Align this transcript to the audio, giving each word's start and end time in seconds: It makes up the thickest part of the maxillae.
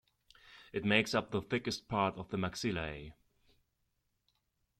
It 0.73 0.83
makes 0.83 1.13
up 1.13 1.29
the 1.29 1.43
thickest 1.43 1.87
part 1.87 2.17
of 2.17 2.29
the 2.31 2.37
maxillae. 2.37 3.13